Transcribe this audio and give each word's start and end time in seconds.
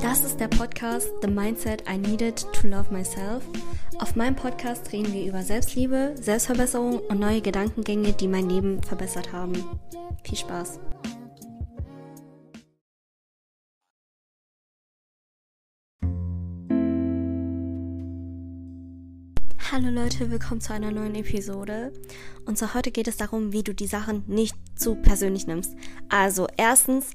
Das 0.00 0.24
ist 0.24 0.40
der 0.40 0.48
Podcast 0.48 1.08
The 1.20 1.28
Mindset 1.28 1.84
I 1.86 1.98
Needed 1.98 2.46
to 2.54 2.66
Love 2.66 2.90
Myself. 2.90 3.44
Auf 3.98 4.16
meinem 4.16 4.34
Podcast 4.34 4.90
reden 4.92 5.12
wir 5.12 5.26
über 5.26 5.42
Selbstliebe, 5.42 6.14
Selbstverbesserung 6.18 7.00
und 7.00 7.20
neue 7.20 7.42
Gedankengänge, 7.42 8.14
die 8.14 8.28
mein 8.28 8.48
Leben 8.48 8.82
verbessert 8.82 9.32
haben. 9.32 9.52
Viel 10.24 10.38
Spaß! 10.38 10.80
Hallo 19.72 19.88
Leute, 19.88 20.32
willkommen 20.32 20.60
zu 20.60 20.72
einer 20.72 20.90
neuen 20.90 21.14
Episode. 21.14 21.92
Und 22.44 22.58
zwar 22.58 22.74
heute 22.74 22.90
geht 22.90 23.06
es 23.06 23.18
darum, 23.18 23.52
wie 23.52 23.62
du 23.62 23.72
die 23.72 23.86
Sachen 23.86 24.24
nicht 24.26 24.56
zu 24.74 24.96
persönlich 24.96 25.46
nimmst. 25.46 25.76
Also 26.08 26.48
erstens, 26.56 27.12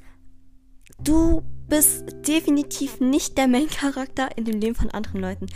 du 1.04 1.41
bist 1.68 2.05
definitiv 2.26 3.02
nicht 3.02 3.38
der 3.38 3.50
Main-Charakter 3.50 4.38
in 4.38 4.45
dem 4.45 4.62
Leben 4.62 4.76
von 4.76 4.90
anderen 4.90 5.20
Leuten. 5.20 5.48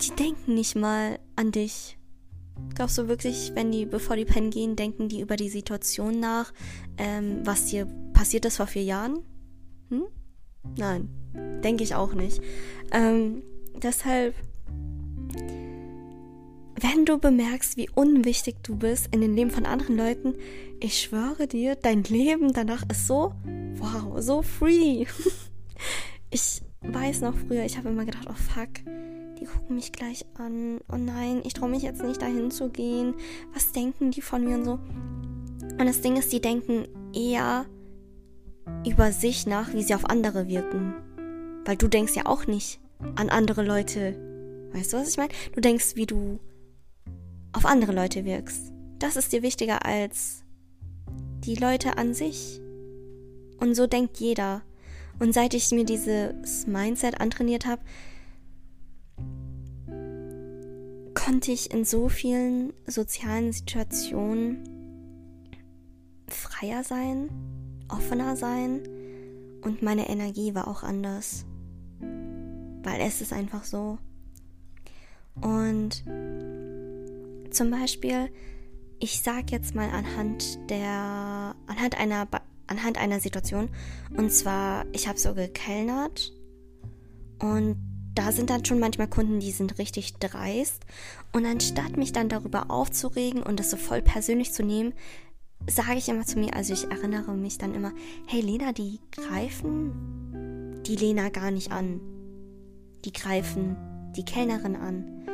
Die 0.00 0.10
denken 0.18 0.54
nicht 0.54 0.74
mal 0.74 1.20
an 1.36 1.52
dich. 1.52 1.96
Glaubst 2.74 2.98
du 2.98 3.06
wirklich, 3.06 3.52
wenn 3.54 3.70
die, 3.70 3.86
bevor 3.86 4.16
die 4.16 4.24
pennen 4.24 4.50
gehen, 4.50 4.74
denken 4.74 5.08
die 5.08 5.20
über 5.20 5.36
die 5.36 5.50
Situation 5.50 6.18
nach, 6.18 6.52
ähm, 6.98 7.42
was 7.44 7.66
dir 7.66 7.86
passiert 8.12 8.44
ist 8.44 8.56
vor 8.56 8.66
vier 8.66 8.82
Jahren? 8.82 9.20
Hm? 9.90 10.02
Nein, 10.76 11.10
denke 11.62 11.84
ich 11.84 11.94
auch 11.94 12.14
nicht. 12.14 12.42
Ähm, 12.90 13.44
deshalb 13.80 14.34
wenn 16.82 17.04
du 17.04 17.18
bemerkst, 17.18 17.76
wie 17.76 17.88
unwichtig 17.94 18.56
du 18.62 18.76
bist 18.76 19.08
in 19.14 19.20
den 19.20 19.36
Leben 19.36 19.50
von 19.50 19.66
anderen 19.66 19.96
Leuten, 19.96 20.34
ich 20.80 21.00
schwöre 21.00 21.46
dir, 21.46 21.76
dein 21.76 22.02
Leben 22.02 22.52
danach 22.52 22.82
ist 22.90 23.06
so, 23.06 23.32
wow, 23.76 24.20
so 24.20 24.42
free. 24.42 25.06
ich 26.30 26.60
weiß 26.80 27.20
noch 27.20 27.36
früher, 27.36 27.64
ich 27.64 27.78
habe 27.78 27.88
immer 27.88 28.04
gedacht, 28.04 28.26
oh 28.28 28.34
fuck, 28.34 28.68
die 29.38 29.44
gucken 29.44 29.76
mich 29.76 29.92
gleich 29.92 30.26
an. 30.34 30.80
Oh 30.92 30.96
nein, 30.96 31.42
ich 31.44 31.54
traue 31.54 31.68
mich 31.68 31.82
jetzt 31.82 32.02
nicht 32.02 32.20
dahin 32.20 32.50
zu 32.50 32.68
gehen. 32.68 33.14
Was 33.54 33.72
denken 33.72 34.10
die 34.10 34.22
von 34.22 34.44
mir 34.44 34.56
und 34.56 34.64
so? 34.64 34.72
Und 35.78 35.86
das 35.86 36.00
Ding 36.00 36.16
ist, 36.16 36.32
die 36.32 36.40
denken 36.40 36.86
eher 37.14 37.66
über 38.86 39.12
sich 39.12 39.46
nach, 39.46 39.72
wie 39.72 39.82
sie 39.82 39.94
auf 39.94 40.08
andere 40.10 40.48
wirken. 40.48 40.94
Weil 41.64 41.76
du 41.76 41.86
denkst 41.86 42.16
ja 42.16 42.26
auch 42.26 42.46
nicht 42.46 42.80
an 43.16 43.30
andere 43.30 43.64
Leute. 43.64 44.16
Weißt 44.72 44.92
du, 44.92 44.96
was 44.96 45.10
ich 45.10 45.16
meine? 45.16 45.32
Du 45.54 45.60
denkst, 45.60 45.96
wie 45.96 46.06
du 46.06 46.40
auf 47.52 47.66
andere 47.66 47.92
Leute 47.92 48.24
wirkst. 48.24 48.72
Das 48.98 49.16
ist 49.16 49.32
dir 49.32 49.42
wichtiger 49.42 49.84
als 49.84 50.44
die 51.44 51.54
Leute 51.54 51.98
an 51.98 52.14
sich. 52.14 52.60
Und 53.60 53.74
so 53.74 53.86
denkt 53.86 54.18
jeder. 54.18 54.62
Und 55.18 55.34
seit 55.34 55.54
ich 55.54 55.70
mir 55.70 55.84
dieses 55.84 56.66
Mindset 56.66 57.20
antrainiert 57.20 57.66
habe, 57.66 57.82
konnte 61.14 61.52
ich 61.52 61.72
in 61.72 61.84
so 61.84 62.08
vielen 62.08 62.72
sozialen 62.86 63.52
Situationen 63.52 64.68
freier 66.28 66.82
sein, 66.82 67.28
offener 67.88 68.36
sein 68.36 68.80
und 69.62 69.82
meine 69.82 70.08
Energie 70.08 70.54
war 70.54 70.66
auch 70.66 70.82
anders. 70.82 71.46
Weil 72.00 73.00
es 73.00 73.20
ist 73.20 73.32
einfach 73.32 73.64
so. 73.64 73.98
Und 75.40 76.04
zum 77.52 77.70
Beispiel, 77.70 78.30
ich 78.98 79.20
sag 79.20 79.50
jetzt 79.50 79.74
mal 79.74 79.90
anhand 79.90 80.58
der, 80.70 81.54
anhand 81.66 81.98
einer, 81.98 82.28
anhand 82.66 82.98
einer 82.98 83.20
Situation. 83.20 83.68
Und 84.16 84.32
zwar, 84.32 84.86
ich 84.92 85.08
habe 85.08 85.18
so 85.18 85.34
gekellnert 85.34 86.32
und 87.38 87.76
da 88.14 88.30
sind 88.30 88.50
dann 88.50 88.64
schon 88.64 88.78
manchmal 88.78 89.08
Kunden, 89.08 89.40
die 89.40 89.52
sind 89.52 89.78
richtig 89.78 90.14
dreist. 90.14 90.84
Und 91.32 91.46
anstatt 91.46 91.96
mich 91.96 92.12
dann 92.12 92.28
darüber 92.28 92.70
aufzuregen 92.70 93.42
und 93.42 93.58
das 93.58 93.70
so 93.70 93.76
voll 93.76 94.02
persönlich 94.02 94.52
zu 94.52 94.62
nehmen, 94.62 94.92
sage 95.66 95.98
ich 95.98 96.08
immer 96.08 96.26
zu 96.26 96.38
mir, 96.38 96.54
also 96.54 96.72
ich 96.72 96.90
erinnere 96.90 97.34
mich 97.34 97.58
dann 97.58 97.74
immer, 97.74 97.92
hey 98.26 98.40
Lena, 98.40 98.72
die 98.72 99.00
greifen 99.10 100.82
die 100.86 100.96
Lena 100.96 101.28
gar 101.28 101.50
nicht 101.50 101.72
an. 101.72 102.00
Die 103.04 103.12
greifen 103.12 103.76
die 104.16 104.24
Kellnerin 104.24 104.76
an. 104.76 105.26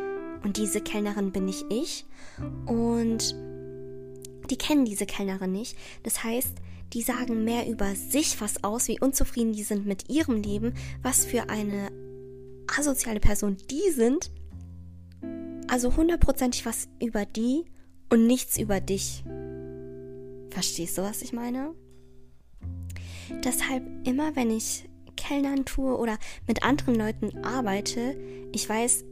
Und 0.42 0.56
diese 0.56 0.80
Kellnerin 0.80 1.32
bin 1.32 1.44
nicht 1.44 1.66
ich. 1.70 2.06
Und 2.66 3.34
die 4.50 4.56
kennen 4.56 4.84
diese 4.84 5.06
Kellnerin 5.06 5.52
nicht. 5.52 5.76
Das 6.02 6.24
heißt, 6.24 6.54
die 6.92 7.02
sagen 7.02 7.44
mehr 7.44 7.68
über 7.68 7.94
sich 7.94 8.40
was 8.40 8.64
aus, 8.64 8.88
wie 8.88 9.00
unzufrieden 9.00 9.52
die 9.52 9.62
sind 9.62 9.86
mit 9.86 10.08
ihrem 10.08 10.42
Leben, 10.42 10.74
was 11.02 11.24
für 11.24 11.50
eine 11.50 11.90
asoziale 12.78 13.20
Person 13.20 13.56
die 13.70 13.90
sind. 13.90 14.30
Also 15.68 15.96
hundertprozentig 15.96 16.64
was 16.64 16.88
über 17.00 17.26
die 17.26 17.64
und 18.08 18.26
nichts 18.26 18.58
über 18.58 18.80
dich. 18.80 19.22
Verstehst 20.50 20.96
du, 20.96 21.02
was 21.02 21.20
ich 21.20 21.32
meine? 21.32 21.74
Deshalb 23.44 23.84
immer, 24.06 24.34
wenn 24.34 24.50
ich 24.50 24.88
Kellnern 25.16 25.66
tue 25.66 25.96
oder 25.96 26.16
mit 26.46 26.62
anderen 26.62 26.94
Leuten 26.94 27.44
arbeite, 27.44 28.16
ich 28.52 28.66
weiß, 28.66 29.04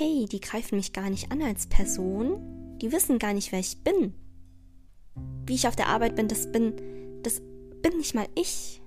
hey, 0.00 0.24
die 0.24 0.40
greifen 0.40 0.76
mich 0.76 0.94
gar 0.94 1.10
nicht 1.10 1.30
an 1.30 1.42
als 1.42 1.66
Person, 1.66 2.78
die 2.80 2.90
wissen 2.90 3.18
gar 3.18 3.34
nicht, 3.34 3.52
wer 3.52 3.60
ich 3.60 3.84
bin. 3.84 4.14
Wie 5.44 5.54
ich 5.54 5.68
auf 5.68 5.76
der 5.76 5.88
Arbeit 5.88 6.16
bin, 6.16 6.26
das 6.26 6.50
bin, 6.50 6.72
das 7.22 7.42
bin 7.82 7.98
nicht 7.98 8.14
mal 8.14 8.26
ich. 8.34 8.80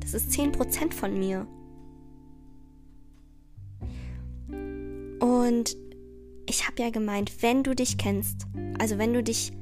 Das 0.00 0.14
ist 0.14 0.32
10% 0.32 0.92
von 0.92 1.16
mir. 1.16 1.46
Und 5.20 5.76
ich 6.46 6.66
habe 6.66 6.82
ja 6.82 6.90
gemeint, 6.90 7.40
wenn 7.40 7.62
du 7.62 7.76
dich 7.76 7.96
kennst, 7.96 8.46
also 8.80 8.98
wenn 8.98 9.12
du 9.12 9.22
dich 9.22 9.52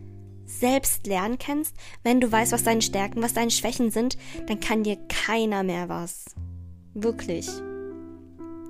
selbst 0.47 1.07
lernen 1.07 1.37
kennst, 1.39 1.77
wenn 2.05 2.23
du 2.23 2.33
weißt, 2.33 2.53
was 2.53 2.65
deine 2.65 2.81
Stärken, 2.81 3.23
was 3.23 3.35
deine 3.35 3.51
Schwächen 3.51 3.91
sind, 3.91 4.17
dann 4.47 4.61
kann 4.61 4.83
dir 4.83 4.97
keiner 5.09 5.63
mehr 5.63 5.91
was. 5.91 6.25
Wirklich. 6.95 7.51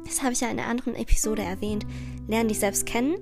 Das 0.07 0.23
habe 0.23 0.33
ich 0.33 0.41
ja 0.41 0.49
in 0.49 0.59
einer 0.59 0.69
anderen 0.69 0.95
Episode 0.95 1.43
erwähnt. 1.43 1.85
Lern 2.29 2.49
dich 2.49 2.61
selbst 2.61 2.87
kennen, 2.87 3.17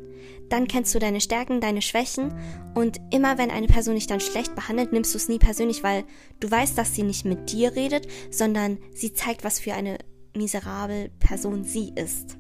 dann 0.49 0.69
kennst 0.69 0.95
du 0.95 0.99
deine 0.99 1.21
Stärken, 1.21 1.61
deine 1.61 1.83
Schwächen 1.83 2.33
und 2.75 3.01
immer 3.11 3.39
wenn 3.39 3.51
eine 3.51 3.67
Person 3.67 3.95
dich 3.95 4.07
dann 4.07 4.21
schlecht 4.21 4.55
behandelt, 4.55 4.93
nimmst 4.93 5.15
du 5.15 5.19
es 5.19 5.29
nie 5.29 5.39
persönlich, 5.39 5.83
weil 5.83 6.05
du 6.41 6.51
weißt, 6.51 6.77
dass 6.77 6.95
sie 6.95 7.03
nicht 7.03 7.25
mit 7.25 7.51
dir 7.53 7.75
redet, 7.75 8.07
sondern 8.31 8.79
sie 8.93 9.13
zeigt, 9.13 9.45
was 9.45 9.59
für 9.59 9.75
eine 9.75 9.99
miserable 10.37 11.11
Person 11.19 11.65
sie 11.65 11.93
ist. 11.95 12.37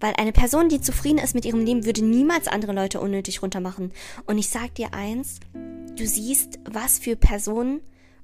Weil 0.00 0.14
eine 0.16 0.32
Person, 0.32 0.68
die 0.68 0.80
zufrieden 0.80 1.18
ist 1.18 1.34
mit 1.34 1.44
ihrem 1.44 1.64
Leben, 1.64 1.84
würde 1.84 2.04
niemals 2.04 2.48
andere 2.48 2.72
Leute 2.72 3.00
unnötig 3.00 3.42
runtermachen. 3.42 3.92
Und 4.26 4.38
ich 4.38 4.48
sag 4.48 4.74
dir 4.74 4.94
eins, 4.94 5.40
du 5.96 6.06
siehst, 6.06 6.58
was 6.68 6.98
für 6.98 7.16
Personen 7.16 7.80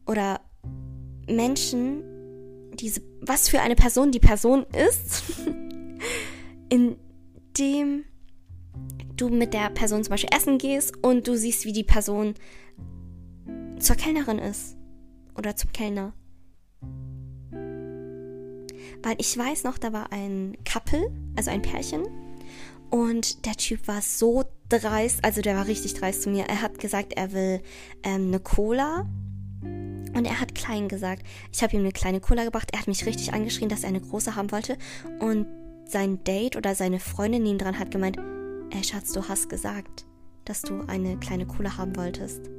oder 0.07 0.41
Menschen 1.29 2.03
diese, 2.77 3.03
was 3.21 3.49
für 3.49 3.61
eine 3.61 3.77
Person 3.77 4.13
die 4.13 4.21
Person 4.21 4.65
ist, 4.91 5.25
indem 6.69 8.05
du 9.17 9.29
mit 9.29 9.55
der 9.55 9.71
Person 9.71 10.03
zum 10.03 10.11
Beispiel 10.11 10.37
essen 10.37 10.59
gehst 10.59 10.97
und 11.03 11.29
du 11.29 11.37
siehst, 11.37 11.65
wie 11.65 11.73
die 11.73 11.85
Person 11.85 12.35
zur 13.79 13.97
Kellnerin 13.97 14.39
ist 14.39 14.77
oder 15.37 15.57
zum 15.57 15.73
Kellner. 15.73 16.15
Weil 19.03 19.17
ich 19.19 19.37
weiß 19.37 19.65
noch, 19.65 19.79
da 19.79 19.93
war 19.93 20.13
ein 20.13 20.57
Couple, 20.65 21.13
also 21.37 21.51
ein 21.51 21.63
Pärchen, 21.63 22.05
und 22.91 23.45
der 23.45 23.55
Typ 23.55 23.89
war 23.89 24.03
so 24.03 24.45
dreist, 24.69 25.25
also 25.25 25.41
der 25.41 25.57
war 25.57 25.67
richtig 25.67 25.95
dreist 25.95 26.23
zu 26.23 26.31
mir. 26.31 26.45
Er 26.45 26.63
hat 26.63 26.79
gesagt, 26.79 27.15
er 27.15 27.33
will 27.33 27.61
ähm, 28.05 28.29
eine 28.29 28.39
Cola 28.39 29.09
und 30.15 30.25
er 30.25 30.41
hat 30.41 30.55
klein 30.55 30.89
gesagt. 30.89 31.23
Ich 31.53 31.63
habe 31.63 31.75
ihm 31.75 31.81
eine 31.81 31.93
kleine 31.93 32.21
Cola 32.21 32.45
gebracht. 32.45 32.71
Er 32.73 32.81
hat 32.81 32.89
mich 32.89 33.07
richtig 33.07 33.33
angeschrien, 33.33 33.69
dass 33.69 33.83
er 33.83 33.89
eine 33.89 34.01
große 34.01 34.37
haben 34.37 34.53
wollte. 34.53 34.79
Und 35.21 35.47
sein 35.87 36.23
Date 36.25 36.57
oder 36.57 36.75
seine 36.75 37.01
Freundin 37.01 37.43
neben 37.43 37.59
dran 37.59 37.79
hat 37.79 37.91
gemeint, 37.91 38.19
ey 38.71 38.83
Schatz, 38.83 39.13
du 39.13 39.29
hast 39.29 39.49
gesagt, 39.49 40.07
dass 40.45 40.63
du 40.63 40.83
eine 40.87 41.17
kleine 41.19 41.47
Cola 41.47 41.77
haben 41.77 41.97
wolltest. 41.97 42.51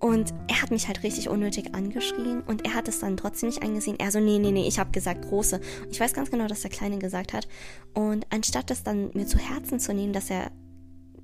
Und 0.00 0.32
er 0.46 0.62
hat 0.62 0.70
mich 0.70 0.86
halt 0.86 1.02
richtig 1.02 1.28
unnötig 1.28 1.74
angeschrien 1.74 2.42
und 2.42 2.64
er 2.64 2.74
hat 2.74 2.86
es 2.86 3.00
dann 3.00 3.16
trotzdem 3.16 3.48
nicht 3.48 3.62
eingesehen. 3.62 3.98
Er 3.98 4.12
so, 4.12 4.20
nee, 4.20 4.38
nee, 4.38 4.52
nee, 4.52 4.68
ich 4.68 4.78
habe 4.78 4.92
gesagt 4.92 5.28
große. 5.28 5.60
Ich 5.90 5.98
weiß 5.98 6.12
ganz 6.12 6.30
genau, 6.30 6.46
dass 6.46 6.62
der 6.62 6.70
Kleine 6.70 6.98
gesagt 6.98 7.32
hat. 7.32 7.48
Und 7.94 8.26
anstatt 8.30 8.70
das 8.70 8.84
dann 8.84 9.10
mir 9.14 9.26
zu 9.26 9.38
Herzen 9.38 9.80
zu 9.80 9.92
nehmen, 9.92 10.12
dass 10.12 10.26
der 10.26 10.52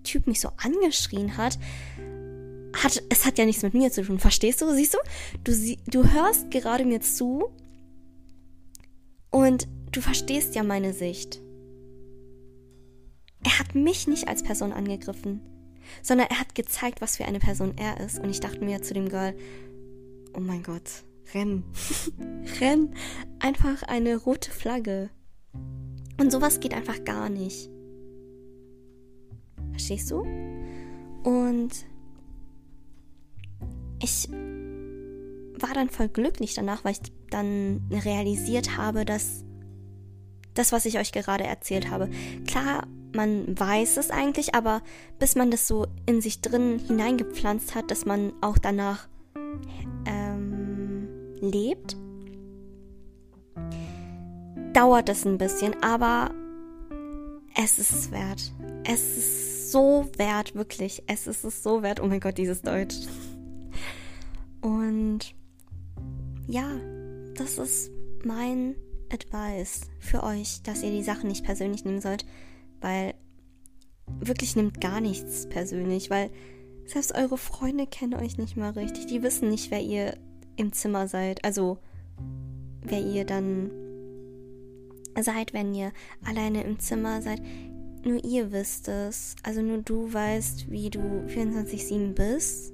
Typ 0.03 0.27
mich 0.27 0.41
so 0.41 0.51
angeschrien 0.57 1.37
hat, 1.37 1.59
hat, 2.83 3.03
es 3.09 3.25
hat 3.25 3.39
ja 3.39 3.45
nichts 3.45 3.63
mit 3.63 3.75
mir 3.75 3.91
zu 3.91 4.03
tun. 4.03 4.19
Verstehst 4.19 4.61
du? 4.61 4.73
Siehst 4.75 4.95
du? 4.95 4.99
Du, 5.45 5.77
du 5.87 6.11
hörst 6.13 6.51
gerade 6.51 6.85
mir 6.85 7.01
zu 7.01 7.51
und 9.31 9.69
du 9.93 10.01
verstehst 10.01 10.55
ja 10.55 10.63
meine 10.63 10.93
Sicht. 10.93 11.41
Er 13.45 13.59
hat 13.59 13.75
mich 13.75 14.07
nicht 14.07 14.29
als 14.29 14.43
Person 14.43 14.73
angegriffen. 14.73 15.41
sondern 16.03 16.29
er 16.29 16.41
hat 16.41 16.55
gezeigt, 16.55 17.01
was 17.01 17.17
für 17.17 17.25
eine 17.25 17.39
Person 17.39 17.75
er 17.77 18.01
ist. 18.01 18.19
Und 18.19 18.31
ich 18.31 18.41
dachte 18.41 18.65
mir 18.65 18.83
zu 18.83 18.95
dem 18.95 19.09
Girl, 19.09 19.35
oh 20.35 20.41
mein 20.41 20.63
Gott, 20.63 21.05
renn, 21.35 21.65
renn, 22.61 22.95
einfach 23.39 23.83
eine 23.85 24.17
rote 24.17 24.51
Flagge. 24.51 25.11
Und 26.19 26.31
sowas 26.31 26.61
geht 26.61 26.75
einfach 26.75 27.05
gar 27.05 27.29
nicht. 27.29 27.71
Verstehst 29.71 30.11
du? 30.11 30.21
Und 31.25 31.71
ich 34.03 34.29
war 34.29 35.75
dann 35.75 35.89
voll 35.89 36.09
glücklich 36.09 36.55
danach, 36.55 36.85
weil 36.85 36.93
ich 36.93 37.13
dann 37.31 37.83
realisiert 37.91 38.77
habe, 38.77 39.05
dass 39.05 39.45
das, 40.55 40.73
was 40.73 40.85
ich 40.85 40.99
euch 40.99 41.13
gerade 41.13 41.45
erzählt 41.45 41.91
habe, 41.91 42.09
klar, 42.47 42.87
man 43.15 43.59
weiß 43.59 43.97
es 43.97 44.11
eigentlich, 44.11 44.55
aber 44.55 44.83
bis 45.19 45.37
man 45.37 45.51
das 45.51 45.69
so 45.69 45.87
in 46.07 46.21
sich 46.21 46.41
drin 46.41 46.81
hineingepflanzt 46.87 47.75
hat, 47.75 47.91
dass 47.91 48.05
man 48.05 48.33
auch 48.41 48.59
danach 48.59 49.09
ähm, 50.07 51.09
lebt, 51.41 51.97
dauert 54.73 55.09
es 55.09 55.25
ein 55.25 55.39
bisschen, 55.39 55.81
aber 55.83 56.31
es 57.57 57.79
ist 57.79 58.11
wert. 58.11 58.53
Es 58.85 59.17
ist 59.17 59.71
so 59.71 60.07
wert, 60.17 60.55
wirklich. 60.55 61.05
Es 61.07 61.27
ist 61.27 61.45
es 61.45 61.63
so 61.63 61.83
wert. 61.83 62.01
Oh 62.01 62.07
mein 62.07 62.21
Gott, 62.21 62.37
dieses 62.37 62.63
Deutsch. 62.63 62.97
Ja, 66.47 66.69
das 67.35 67.59
ist 67.59 67.91
mein 68.25 68.75
Advice 69.13 69.83
für 69.99 70.23
euch, 70.23 70.63
dass 70.63 70.83
ihr 70.83 70.91
die 70.91 71.03
Sachen 71.03 71.29
nicht 71.29 71.45
persönlich 71.45 71.85
nehmen 71.85 72.01
sollt, 72.01 72.25
weil 72.81 73.15
wirklich 74.21 74.57
nimmt 74.57 74.81
gar 74.81 75.01
nichts 75.01 75.49
persönlich, 75.49 76.11
weil 76.11 76.31
selbst 76.87 77.15
eure 77.15 77.39
Freunde 77.39 77.87
kennen 77.87 78.15
euch 78.15 78.37
nicht 78.37 78.57
mal 78.57 78.71
richtig. 78.71 79.07
Die 79.07 79.23
wissen 79.23 79.49
nicht, 79.49 79.71
wer 79.71 79.81
ihr 79.81 80.19
im 80.57 80.73
Zimmer 80.73 81.09
seid. 81.09 81.45
Also, 81.45 81.79
wer 82.83 83.01
ihr 83.01 83.25
dann 83.25 83.71
seid, 85.19 85.55
wenn 85.55 85.75
ihr 85.75 85.93
alleine 86.25 86.65
im 86.65 86.79
Zimmer 86.79 87.23
seid. 87.23 87.41
Nur 88.05 88.23
ihr 88.23 88.53
wisst 88.53 88.89
es. 88.89 89.35
Also 89.43 89.63
nur 89.63 89.79
du 89.79 90.13
weißt, 90.13 90.71
wie 90.71 90.91
du 90.91 91.01
24-7 91.01 92.13
bist. 92.13 92.74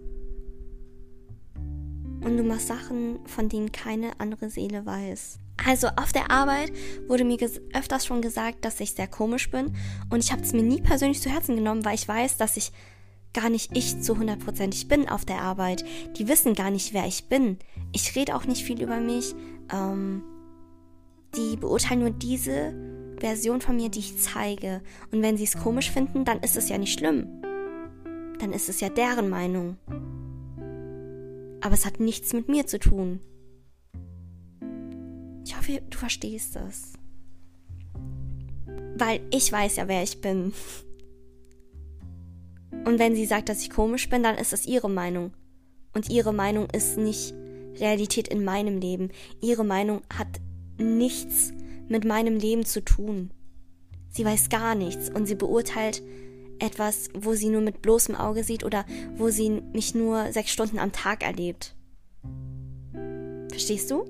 Und 2.23 2.37
du 2.37 2.43
machst 2.43 2.69
Sachen, 2.69 3.19
von 3.27 3.49
denen 3.49 3.73
keine 3.73 4.13
andere 4.19 4.51
Seele 4.51 4.85
weiß. 4.85 5.39
Also 5.67 5.89
auf 5.97 6.13
der 6.13 6.31
Arbeit 6.31 6.73
wurde 7.07 7.25
mir 7.25 7.39
öfters 7.75 8.07
schon 8.07 8.23
gesagt, 8.23 8.65
dass 8.65 8.81
ich 8.81 8.93
sehr 8.93 9.09
komisch 9.09 9.51
bin. 9.51 9.75
Und 10.11 10.25
ich 10.25 10.33
habe 10.33 10.43
es 10.43 10.53
mir 10.53 10.63
nie 10.63 10.81
persönlich 10.81 11.21
zu 11.21 11.31
Herzen 11.31 11.57
genommen, 11.57 11.85
weil 11.85 11.95
ich 11.95 12.09
weiß, 12.09 12.37
dass 12.37 12.57
ich 12.57 12.73
gar 13.33 13.51
nicht 13.51 13.77
ich 13.77 14.01
zu 14.01 14.19
hundertprozentig 14.19 14.89
bin 14.89 15.09
auf 15.09 15.25
der 15.25 15.43
Arbeit. 15.43 15.85
Die 16.17 16.29
wissen 16.29 16.55
gar 16.55 16.71
nicht, 16.71 16.93
wer 16.95 17.07
ich 17.07 17.29
bin. 17.29 17.59
Ich 17.93 18.17
rede 18.17 18.35
auch 18.35 18.45
nicht 18.45 18.65
viel 18.65 18.83
über 18.83 18.99
mich. 18.99 19.35
Ähm, 19.73 20.23
die 21.37 21.57
beurteilen 21.57 22.01
nur 22.01 22.11
diese 22.11 22.75
Version 23.21 23.61
von 23.61 23.77
mir, 23.77 23.89
die 23.89 24.01
ich 24.01 24.19
zeige. 24.19 24.81
Und 25.13 25.23
wenn 25.23 25.37
sie 25.37 25.45
es 25.45 25.57
komisch 25.57 25.91
finden, 25.91 26.25
dann 26.25 26.41
ist 26.41 26.57
es 26.57 26.69
ja 26.69 26.79
nicht 26.79 26.99
schlimm. 26.99 27.29
Dann 28.41 28.53
ist 28.53 28.69
es 28.69 28.81
ja 28.81 28.89
deren 28.89 29.29
Meinung. 29.29 29.77
Aber 31.61 31.75
es 31.75 31.85
hat 31.85 32.01
nichts 32.01 32.33
mit 32.33 32.49
mir 32.49 32.67
zu 32.67 32.79
tun. 32.79 33.21
Ich 35.45 35.57
hoffe, 35.57 35.83
du 35.89 35.99
verstehst 35.99 36.57
das. 36.57 36.93
Weil 38.97 39.21
ich 39.31 39.51
weiß 39.51 39.77
ja, 39.77 39.89
wer 39.89 40.03
ich 40.03 40.21
bin. 40.21 40.53
Und 42.85 42.99
wenn 42.99 43.15
sie 43.15 43.27
sagt, 43.27 43.49
dass 43.49 43.63
ich 43.63 43.71
komisch 43.71 44.09
bin, 44.09 44.23
dann 44.23 44.37
ist 44.37 44.53
es 44.53 44.67
ihre 44.67 44.91
Meinung. 44.91 45.33
Und 45.93 46.09
ihre 46.09 46.33
Meinung 46.33 46.69
ist 46.71 46.97
nicht 46.97 47.35
Realität 47.79 48.29
in 48.29 48.45
meinem 48.45 48.79
Leben. 48.79 49.11
Ihre 49.41 49.65
Meinung 49.65 50.03
hat 50.15 50.41
nichts 50.79 51.53
mit 51.89 52.05
meinem 52.05 52.37
Leben 52.37 52.65
zu 52.65 52.83
tun. 52.83 53.31
Sie 54.09 54.25
weiß 54.25 54.49
gar 54.49 54.75
nichts 54.75 55.11
und 55.11 55.27
sie 55.27 55.35
beurteilt 55.35 56.03
etwas, 56.61 57.09
wo 57.15 57.35
sie 57.35 57.49
nur 57.49 57.61
mit 57.61 57.83
bloßem 57.83 58.15
Auge 58.15 58.45
sieht 58.45 58.65
oder 58.65 58.85
wo 59.17 59.31
sie 59.31 59.63
mich 59.73 59.95
nur 59.95 60.33
sechs 60.33 60.51
Stunden 60.53 60.79
am 60.79 60.93
Tag 60.93 61.25
erlebt. 61.25 61.75
Verstehst 63.51 63.91
du? 63.91 64.05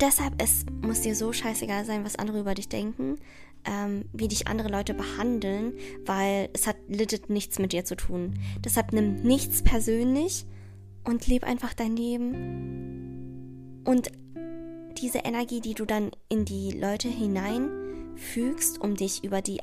Deshalb 0.00 0.40
es 0.42 0.64
muss 0.80 1.02
dir 1.02 1.14
so 1.14 1.32
scheißegal 1.32 1.84
sein, 1.84 2.04
was 2.04 2.16
andere 2.16 2.40
über 2.40 2.54
dich 2.54 2.68
denken, 2.68 3.18
ähm, 3.66 4.06
wie 4.12 4.28
dich 4.28 4.48
andere 4.48 4.68
Leute 4.68 4.94
behandeln, 4.94 5.74
weil 6.06 6.48
es 6.54 6.66
hat 6.66 6.76
legit 6.88 7.28
nichts 7.28 7.58
mit 7.58 7.72
dir 7.72 7.84
zu 7.84 7.96
tun. 7.96 8.38
Deshalb 8.64 8.92
nimm 8.92 9.22
nichts 9.22 9.62
persönlich 9.62 10.46
und 11.04 11.26
leb 11.26 11.44
einfach 11.44 11.74
dein 11.74 11.96
Leben. 11.96 13.82
Und 13.84 14.10
diese 14.98 15.18
Energie, 15.18 15.60
die 15.60 15.74
du 15.74 15.84
dann 15.84 16.10
in 16.28 16.44
die 16.44 16.72
Leute 16.72 17.08
hineinfügst, 17.08 18.80
um 18.80 18.96
dich 18.96 19.22
über 19.22 19.42
die 19.42 19.60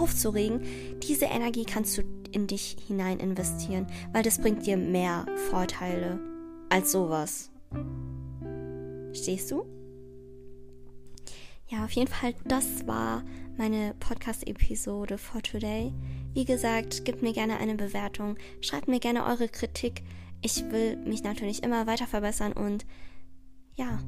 aufzuregen, 0.00 0.62
diese 1.02 1.26
Energie 1.26 1.64
kannst 1.64 1.98
du 1.98 2.02
in 2.32 2.46
dich 2.46 2.76
hinein 2.86 3.20
investieren, 3.20 3.86
weil 4.12 4.22
das 4.22 4.40
bringt 4.40 4.66
dir 4.66 4.76
mehr 4.76 5.26
Vorteile 5.50 6.18
als 6.68 6.92
sowas. 6.92 7.50
Stehst 9.12 9.50
du? 9.50 9.66
Ja, 11.68 11.84
auf 11.84 11.90
jeden 11.92 12.08
Fall, 12.08 12.34
das 12.44 12.86
war 12.86 13.22
meine 13.56 13.94
Podcast-Episode 14.00 15.18
for 15.18 15.42
today. 15.42 15.92
Wie 16.34 16.44
gesagt, 16.44 17.04
gebt 17.04 17.22
mir 17.22 17.32
gerne 17.32 17.58
eine 17.58 17.74
Bewertung, 17.74 18.36
schreibt 18.60 18.88
mir 18.88 19.00
gerne 19.00 19.24
eure 19.24 19.48
Kritik. 19.48 20.02
Ich 20.42 20.70
will 20.70 20.96
mich 20.98 21.22
natürlich 21.22 21.62
immer 21.62 21.86
weiter 21.86 22.06
verbessern 22.06 22.52
und 22.52 22.84
ja, 23.76 24.00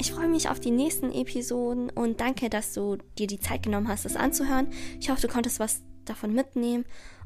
ich 0.00 0.12
freue 0.12 0.28
mich 0.28 0.48
auf 0.48 0.60
die 0.60 0.70
nächsten 0.70 1.12
Episoden 1.12 1.90
und 1.90 2.20
danke, 2.20 2.48
dass 2.48 2.72
du 2.72 2.98
dir 3.18 3.26
die 3.26 3.40
Zeit 3.40 3.64
genommen 3.64 3.88
hast, 3.88 4.06
es 4.06 4.16
anzuhören. 4.16 4.68
Ich 5.00 5.10
hoffe, 5.10 5.22
du 5.22 5.28
konntest 5.28 5.58
was 5.58 5.82
davon 6.04 6.32
mitnehmen 6.32 6.84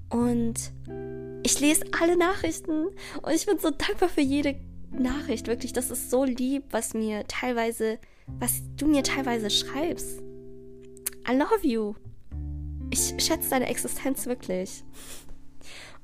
und 0.09 0.73
ich 1.43 1.61
lese 1.61 1.85
alle 2.01 2.17
Nachrichten 2.17 2.87
und 3.23 3.33
ich 3.35 3.47
bin 3.47 3.59
so 3.59 3.71
dankbar 3.71 4.09
für 4.09 4.23
jede 4.23 4.57
Nachricht. 4.91 5.47
Wirklich, 5.49 5.73
das 5.73 5.91
ist 5.91 6.11
so 6.11 6.25
lieb, 6.25 6.65
was 6.71 6.95
mir 6.95 7.27
teilweise, 7.27 7.99
was 8.27 8.63
du 8.77 8.87
mir 8.87 9.03
teilweise 9.03 9.51
schreibst. 9.51 10.21
I 11.29 11.37
love 11.37 11.67
you. 11.67 11.95
Ich 12.91 13.15
schätze 13.19 13.51
deine 13.51 13.69
Existenz 13.69 14.27
wirklich. 14.27 14.83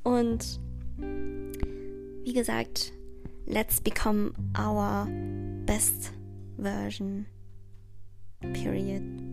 Und 0.05 0.61
wie 2.25 2.33
gesagt, 2.33 2.93
let's 3.47 3.81
become 3.81 4.33
our 4.59 5.07
best 5.67 6.13
version. 6.59 7.27
Period. 8.53 9.28